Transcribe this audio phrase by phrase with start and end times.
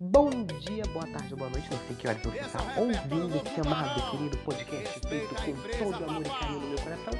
[0.00, 0.30] Bom
[0.60, 4.38] dia, boa tarde, boa noite, não sei que horas você está ouvindo esse amado, querido
[4.38, 7.12] podcast feito com todo amor e carinho no meu coração,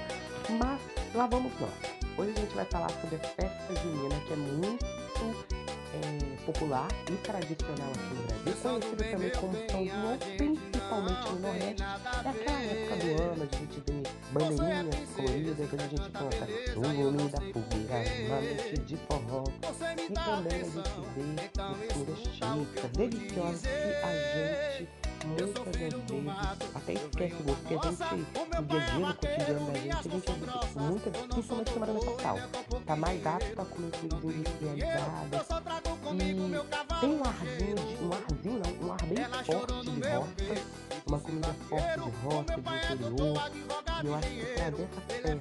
[0.61, 0.81] mas
[1.13, 1.73] lá vamos nós.
[2.17, 4.87] Hoje a gente vai falar sobre a festa junina, que é muito
[5.95, 11.83] é, popular e tradicional aqui no Brasil, conhecida também como São João, principalmente no Nordeste.
[11.83, 16.47] É aquela época do ano, a gente vê bandeirinhas coloridas, onde a gente canta
[16.77, 19.45] o nome da fogueira, uma noite de forró.
[19.99, 21.23] E também a gente vê
[21.83, 24.89] misturas típicas, deliciosas, que a gente
[25.27, 25.97] muitas das vezes
[26.75, 29.97] até esquece o gosto, porque a gente, no dia a dia, no cotidiano da gente,
[29.97, 32.39] a gente muitas, principalmente semana da Natal,
[32.87, 35.45] tá mais apto a comer industrializadas e
[36.17, 40.65] tem um arzinho, de, um arzinho não, um ar bem forte de roça,
[41.07, 43.51] uma comida forte de roça, de interior,
[44.03, 45.37] e eu acho que trazer essa festa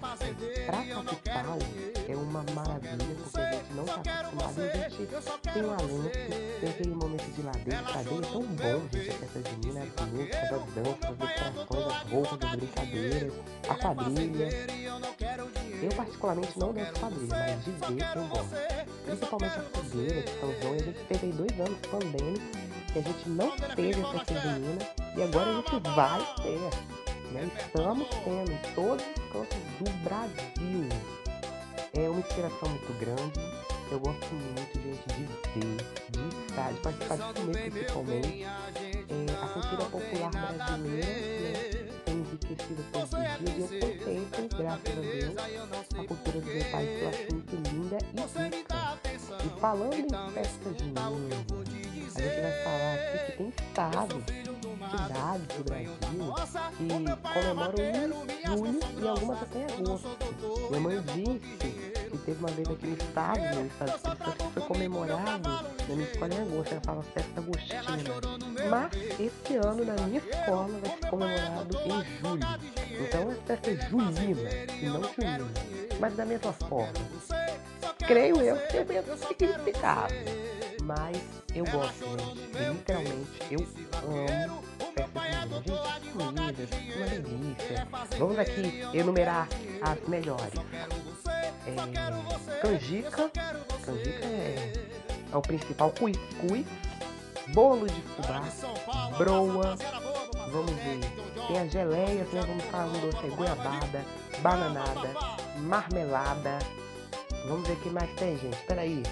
[0.66, 1.60] pra capital
[2.08, 5.08] é uma maravilha, porque a gente não tá acostumado a gente
[5.54, 9.50] tem um alento, tem aquele momento de ladeira, cadeia, é tão bom, gente, a festa
[9.50, 13.34] junina, as músicas, as danças, as decorações, as roupas, as brincadeiras,
[13.70, 14.50] a quadrilha.
[15.82, 18.67] Eu particularmente não danço quadrilha, mas de ver eu gosto.
[19.18, 23.02] Principalmente a fogueira de São João, a gente teve aí dois anos pandêmicos que a
[23.02, 26.60] gente não teve a festa junina e agora a gente vai ter.
[27.32, 27.52] Né?
[27.60, 30.90] Estamos tendo em todos os cantos do Brasil.
[31.94, 33.40] É uma inspiração muito grande.
[33.92, 35.78] Eu gosto muito, gente, de ver,
[36.12, 38.44] de estar, de participar de comer principalmente.
[38.44, 44.98] É, a cultura popular brasileira né, tem enriquecido todos os dias e eu contemplo, graças
[44.98, 45.38] a Deus,
[45.98, 48.87] a cultura do meu país que eu acho muito linda e rica.
[49.60, 54.24] Falando em festa junina, a gente vai falar aqui que tem estado
[54.88, 55.92] cidades do Brasil
[56.78, 56.88] que
[57.34, 57.94] comemoram em
[58.46, 60.10] julho e algumas até em agosto.
[60.70, 61.68] Minha mãe disse
[62.10, 66.34] que teve uma vez aqui no estado, no estado que foi comemorado na minha escola
[66.34, 67.84] em agosto, ela fala festa agostina.
[68.70, 72.48] Mas esse ano na minha escola vai ser comemorado em julho.
[73.00, 74.50] Então é festa julina
[74.82, 75.48] e não junina.
[76.00, 76.94] Mas da mesma forma,
[78.08, 80.14] creio eu tem o mesmo significado.
[80.84, 81.18] Mas
[81.54, 82.74] eu gosto, gente.
[82.74, 83.60] Literalmente, eu
[84.04, 87.88] amo Gente, comidas, uma delícia.
[88.18, 89.48] Vamos aqui enumerar
[89.82, 90.54] as melhores.
[91.66, 93.30] É, canjica,
[93.86, 94.74] canjica é,
[95.32, 96.66] é o principal, cuscuz,
[97.50, 98.44] bolo de fubá,
[99.18, 99.76] broa,
[100.52, 101.00] vamos ver,
[101.48, 102.42] tem as geleias, né?
[102.48, 104.06] Vamos falar um doce goiabada,
[104.42, 105.14] bananada,
[105.58, 106.60] marmelada,
[107.46, 109.04] vamos ver o que mais tem, gente, espera aí.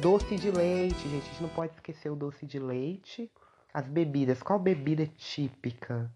[0.00, 3.30] Doce de leite, gente, a gente não pode esquecer o doce de leite.
[3.72, 6.10] As bebidas, qual bebida típica?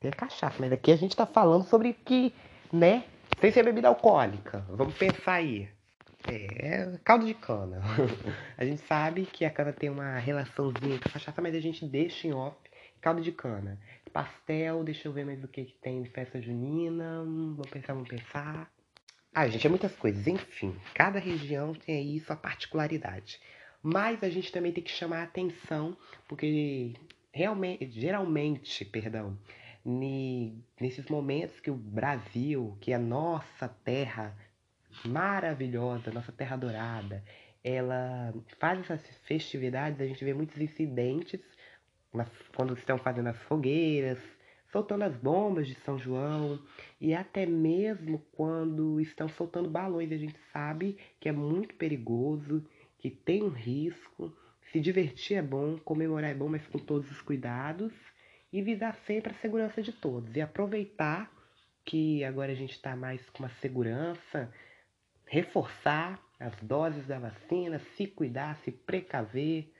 [0.00, 2.32] Tem cachaça, mas aqui a gente tá falando sobre que,
[2.72, 3.04] né?
[3.40, 4.64] Sem ser bebida alcoólica.
[4.68, 5.68] Vamos pensar aí.
[6.28, 7.80] É, caldo de cana.
[8.58, 11.86] a gente sabe que a cana tem uma relaçãozinha com a cachaça, mas a gente
[11.86, 12.56] deixa em off
[13.00, 13.78] caldo de cana.
[14.12, 17.18] Pastel, deixa eu ver mais o que, que tem de festa junina.
[17.18, 18.68] Vamos pensar, vamos pensar.
[19.38, 20.26] Ah, gente, é muitas coisas.
[20.26, 23.38] Enfim, cada região tem aí sua particularidade.
[23.82, 25.94] Mas a gente também tem que chamar a atenção,
[26.26, 26.94] porque
[27.30, 29.38] realmente, geralmente, perdão,
[29.84, 34.34] nesses momentos que o Brasil, que é a nossa terra
[35.04, 37.22] maravilhosa, nossa terra dourada,
[37.62, 41.42] ela faz essas festividades, a gente vê muitos incidentes
[42.54, 44.18] quando estão fazendo as fogueiras,
[44.70, 46.60] soltando as bombas de São João
[47.00, 50.12] e até mesmo quando estão soltando balões.
[50.12, 52.64] A gente sabe que é muito perigoso
[52.98, 54.32] que tem um risco.
[54.72, 57.92] Se divertir é bom, comemorar é bom, mas com todos os cuidados.
[58.52, 60.34] E visar sempre a segurança de todos.
[60.34, 61.30] E aproveitar
[61.84, 64.52] que agora a gente está mais com uma segurança,
[65.24, 69.72] reforçar as doses da vacina, se cuidar, se precaver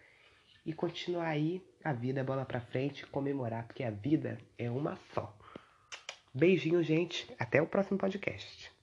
[0.64, 5.32] e continuar aí a vida bola para frente, comemorar, porque a vida é uma só.
[6.34, 7.32] Beijinho, gente.
[7.38, 8.75] Até o próximo podcast.